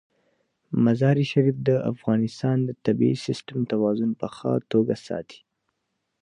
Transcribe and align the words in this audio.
مزارشریف 0.85 1.55
د 1.67 1.69
افغانستان 1.91 2.57
د 2.67 2.69
طبعي 2.85 3.13
سیسټم 3.25 3.59
توازن 3.71 4.11
په 4.19 4.27
ښه 4.35 4.53
توګه 4.71 4.95
ساتي. 5.07 5.39